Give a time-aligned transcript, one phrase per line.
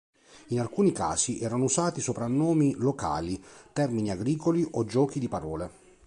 [0.47, 3.39] In alcuni casi erano usati soprannomi locali,
[3.71, 5.69] termini agricoli o giochi di parole.